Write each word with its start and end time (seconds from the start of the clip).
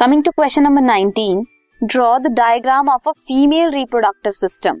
Coming 0.00 0.22
to 0.24 0.30
question 0.30 0.62
number 0.62 0.82
19 0.82 1.42
draw 1.80 2.18
the 2.18 2.26
diagram 2.26 2.88
of 2.88 3.08
a 3.08 3.12
female 3.12 3.70
reproductive 3.70 4.32
system 4.32 4.80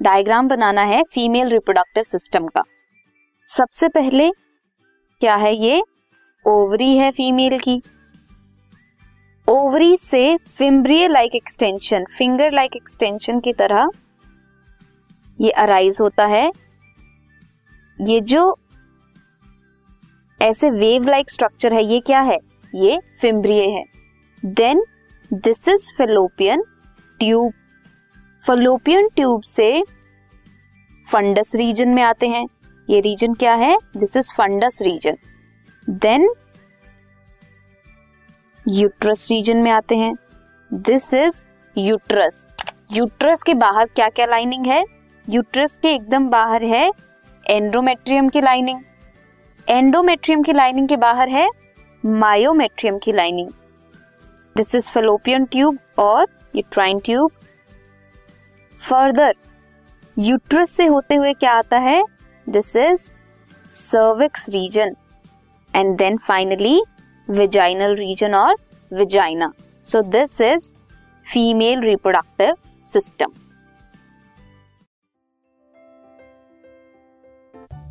diagram 0.00 0.48
बनाना 0.48 0.82
है 0.82 1.02
female 1.02 1.48
reproductive 1.48 2.02
system 2.02 2.46
का। 2.46 2.62
सबसे 3.48 3.88
पहले 3.88 4.30
क्या 5.20 5.36
है 5.36 5.54
ये? 5.54 5.82
ओवरी 6.44 6.96
है 6.96 7.10
फीमेल 7.10 7.58
की। 7.58 7.80
ओवरी 9.48 9.96
से 9.96 10.36
fimbriae 10.36 11.08
like 11.08 11.34
extension 11.34 12.04
finger 12.18 12.52
like 12.52 12.76
extension 12.76 13.40
की 13.40 13.52
तरह 13.52 13.90
ये 15.40 15.50
अराइज 15.50 15.98
होता 16.00 16.26
है। 16.26 16.50
ये 18.00 18.20
जो 18.20 18.56
ऐसे 20.40 20.70
वेव 20.70 21.08
लाइक 21.08 21.30
स्ट्रक्चर 21.30 21.74
है, 21.74 21.84
ये 21.84 22.00
क्या 22.00 22.20
है? 22.20 22.38
ये 22.74 23.00
फिम्ब्रिय 23.20 23.68
है। 23.70 23.97
Then 24.44 24.82
this 25.30 25.68
is 25.68 25.90
fallopian 25.96 26.62
tube 27.20 27.52
fallopian 28.42 29.08
tube 29.16 29.42
से 29.42 29.82
फंडस 31.12 31.54
रीजन 31.54 31.88
में 31.88 32.02
आते 32.02 32.28
हैं। 32.28 32.46
ये 32.88 33.00
रीजन 33.00 33.34
क्या 33.34 33.54
है? 33.54 33.76
This 33.96 34.16
is 34.16 34.32
fundus 34.34 34.78
region 34.82 35.16
then 35.88 36.28
uterus 38.66 39.26
region 39.30 39.56
में 39.56 39.70
आते 39.70 39.96
हैं। 39.96 40.14
दिस 40.70 41.12
इज़ 41.14 41.44
यूट्रस 41.76 42.46
यूट्रस 42.92 43.42
के 43.42 43.54
बाहर 43.54 43.86
क्या 43.86 44.08
क्या 44.08 44.26
लाइनिंग 44.26 44.66
है? 44.66 44.84
यूट्रस 45.26 45.78
के 45.78 45.94
एकदम 45.94 46.28
बाहर 46.28 46.64
है 46.64 46.90
एंड्रोमेट्रियम 47.46 48.28
की 48.28 48.40
लाइनिंग 48.40 48.80
एंडोमेट्रियम 49.68 50.42
की 50.42 50.52
लाइनिंग 50.52 50.88
के 50.88 50.96
बाहर 50.96 51.28
है 51.28 51.48
मायोमेट्रियम 52.04 52.98
की 52.98 53.12
lining 53.12 53.50
this 54.58 54.74
is 54.74 54.90
fallopian 54.90 55.44
tube 55.44 55.78
और 55.98 56.26
यूट्राइन 56.56 56.98
ट्यूब 56.98 57.32
फर्दर 58.80 59.34
यूट्रस 60.16 60.70
से 60.70 60.86
होते 60.86 61.14
हुए 61.14 61.32
क्या 61.34 61.52
आता 61.52 61.78
है? 61.78 62.02
This 62.46 62.74
is 62.76 63.10
cervix 63.70 64.48
region 64.48 64.94
and 65.74 65.96
then 65.98 66.16
finally 66.18 66.80
vaginal 67.28 67.94
region 67.96 68.34
और 68.34 68.54
vagina 68.90 69.52
so 69.84 70.00
this 70.16 70.40
is 70.40 70.72
female 71.26 71.80
reproductive 71.80 72.56
system 72.86 73.32